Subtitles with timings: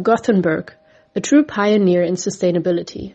[0.00, 0.72] Gothenburg,
[1.16, 3.14] a true pioneer in sustainability.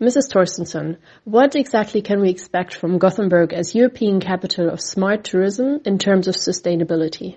[0.00, 0.32] Mrs.
[0.32, 5.98] Torstensson, what exactly can we expect from Gothenburg as European capital of smart tourism in
[5.98, 7.36] terms of sustainability?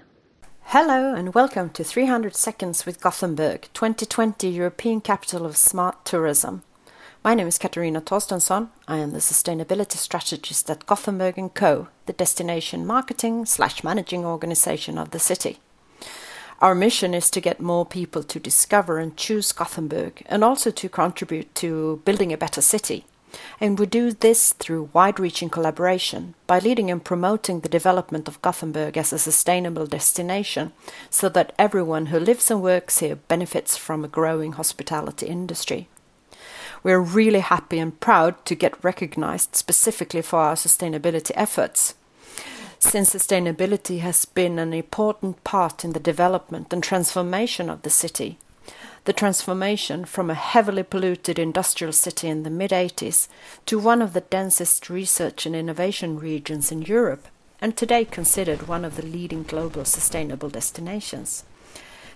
[0.62, 6.64] Hello and welcome to 300 Seconds with Gothenburg, 2020 European Capital of Smart Tourism.
[7.26, 8.70] My name is Katarina Torstensson.
[8.88, 14.98] I am the sustainability strategist at Gothenburg & Co., the destination marketing slash managing organization
[14.98, 15.60] of the city.
[16.60, 20.90] Our mission is to get more people to discover and choose Gothenburg and also to
[20.90, 23.06] contribute to building a better city.
[23.60, 28.42] And we do this through wide reaching collaboration by leading and promoting the development of
[28.42, 30.74] Gothenburg as a sustainable destination
[31.12, 35.90] so that everyone who lives and works here benefits from a growing hospitality industry.
[36.82, 41.94] We're really happy and proud to get recognized specifically for our sustainability efforts
[42.80, 48.38] since sustainability has been an important part in the development and transformation of the city.
[49.06, 53.28] The transformation from a heavily polluted industrial city in the mid 80s
[53.66, 57.28] to one of the densest research and innovation regions in Europe,
[57.62, 61.44] and today considered one of the leading global sustainable destinations.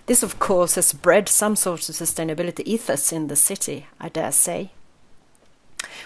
[0.06, 4.32] This, of course, has bred some sort of sustainability ethos in the city, I dare
[4.32, 4.72] say.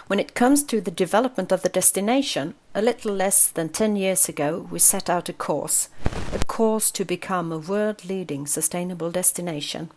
[0.06, 4.28] When it comes to the development of the destination, a little less than 10 years
[4.28, 5.88] ago we set out a course,
[6.32, 9.90] a course to become a world leading sustainable destination.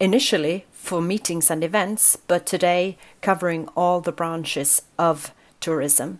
[0.00, 6.18] Initially for meetings and events, but today covering all the branches of tourism.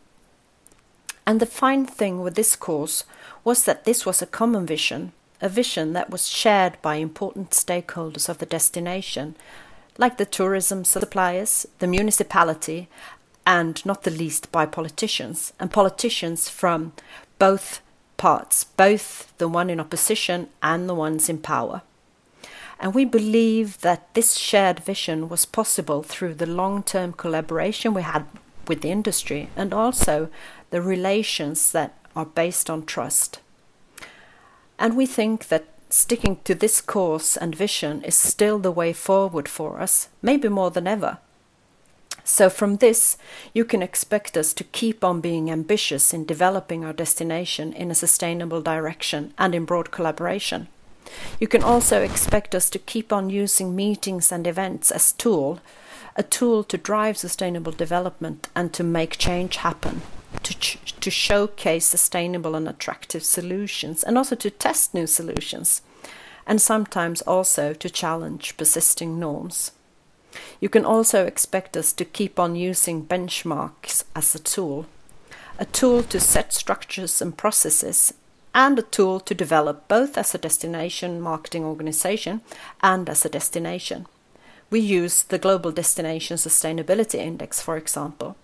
[1.27, 3.03] And the fine thing with this course
[3.43, 8.28] was that this was a common vision, a vision that was shared by important stakeholders
[8.28, 9.34] of the destination,
[9.98, 12.89] like the tourism suppliers, the municipality,
[13.47, 16.92] and not the least by politicians, and politicians from
[17.38, 17.80] both
[18.16, 21.83] parts, both the one in opposition and the ones in power.
[22.78, 28.03] And we believe that this shared vision was possible through the long term collaboration we
[28.03, 28.26] had
[28.69, 30.28] with the industry and also
[30.71, 33.41] the relations that are based on trust.
[34.78, 39.48] And we think that sticking to this course and vision is still the way forward
[39.48, 41.19] for us, maybe more than ever.
[42.24, 43.16] So, from this,
[43.54, 47.94] you can expect us to keep on being ambitious in developing our destination in a
[47.94, 50.66] sustainable direction and in broad collaboration.
[51.38, 55.60] You can also expect us to keep on using meetings and events as tool,
[56.16, 60.03] a tool to drive sustainable development and to make change happen
[60.55, 65.83] to, to showcase sustainable and attractive solutions and also to test new solutions,
[66.47, 69.73] and sometimes also to challenge persisting norms.
[70.61, 74.87] You can also expect us to keep on using benchmarks as a tool,
[75.59, 78.13] a tool to set structures and processes,
[78.55, 82.41] and a tool to develop both as a destination marketing organization
[82.83, 84.07] and as a destination.
[84.71, 88.37] We use the Global Destination Sustainability Index, for example.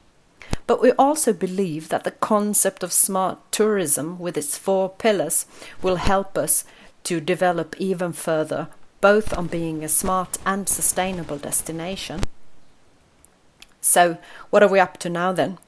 [0.67, 5.47] But we also believe that the concept of smart tourism, with its four pillars,
[5.83, 6.65] will help us
[7.05, 8.69] to develop even further,
[9.01, 12.23] both on being a smart and sustainable destination.
[13.81, 14.19] So,
[14.51, 15.59] what are we up to now then?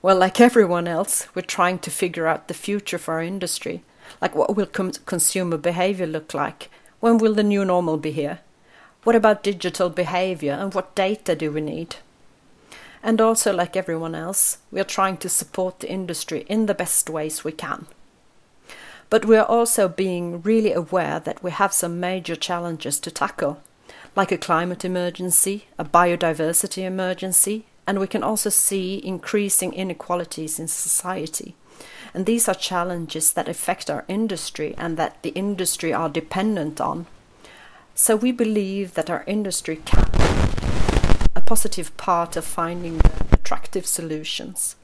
[0.00, 3.82] Well, like everyone else, we're trying to figure out the future for our industry.
[4.22, 6.70] Like, what will consumer behavior look like?
[7.00, 8.40] When will the new normal be here?
[9.04, 11.96] What about digital behavior and what data do we need?
[13.02, 17.08] And also, like everyone else, we are trying to support the industry in the best
[17.08, 17.86] ways we can.
[19.10, 23.62] But we are also being really aware that we have some major challenges to tackle,
[24.14, 30.68] like a climate emergency, a biodiversity emergency, and we can also see increasing inequalities in
[30.68, 31.54] society.
[32.12, 37.06] And these are challenges that affect our industry and that the industry are dependent on.
[37.94, 40.17] So we believe that our industry can
[41.48, 43.00] positive part of finding
[43.32, 44.76] attractive solutions.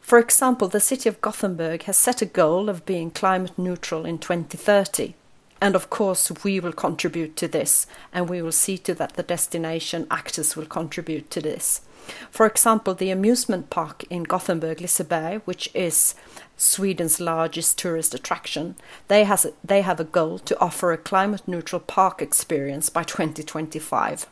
[0.00, 4.16] For example, the city of Gothenburg has set a goal of being climate neutral in
[4.16, 5.12] 2030.
[5.60, 9.22] And of course, we will contribute to this, and we will see to that the
[9.22, 11.82] destination actors will contribute to this.
[12.30, 16.14] For example, the amusement park in Gothenburg, Liseberg, which is
[16.56, 18.76] Sweden's largest tourist attraction,
[19.08, 23.02] they, has a, they have a goal to offer a climate neutral park experience by
[23.02, 24.26] 2025.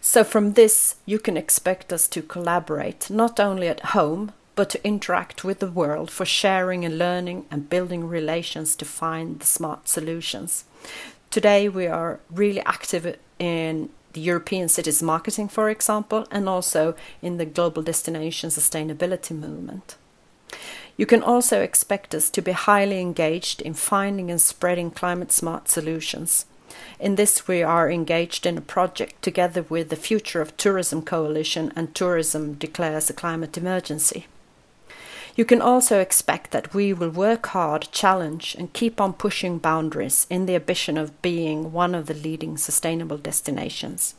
[0.00, 4.84] So, from this, you can expect us to collaborate not only at home, but to
[4.84, 9.88] interact with the world for sharing and learning and building relations to find the smart
[9.88, 10.64] solutions.
[11.30, 17.36] Today, we are really active in the European cities marketing, for example, and also in
[17.36, 19.96] the global destination sustainability movement.
[20.96, 25.68] You can also expect us to be highly engaged in finding and spreading climate smart
[25.68, 26.46] solutions
[26.98, 31.72] In this, we are engaged in a project together with the Future of Tourism Coalition
[31.76, 34.26] and Tourism Declares a Climate Emergency.
[35.36, 40.26] You can also expect that we will work hard, challenge, and keep on pushing boundaries
[40.28, 44.16] in the ambition of being one of the leading sustainable destinations.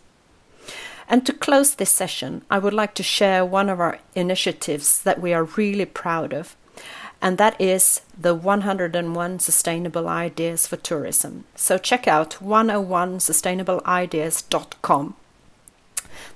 [1.10, 5.20] And to close this session, I would like to share one of our initiatives that
[5.20, 6.56] we are really proud of,
[7.22, 11.44] and that is the 101 Sustainable Ideas for Tourism.
[11.56, 15.16] So check out 101sustainableideas.com.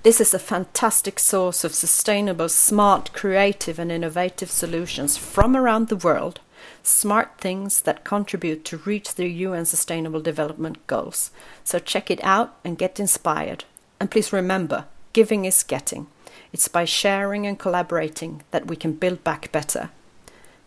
[0.04, 5.96] This is a fantastic source of sustainable, smart, creative, and innovative solutions from around the
[5.96, 6.42] world.
[6.84, 11.32] Smart things that contribute to reach the UN Sustainable Development Goals.
[11.64, 13.64] So check it out and get inspired.
[14.00, 16.08] And please remember, giving is getting.
[16.52, 19.90] It's by sharing and collaborating that we can build back better.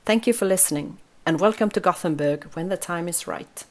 [0.07, 3.65] Thank you for listening, and welcome to Gothenburg when the time is right.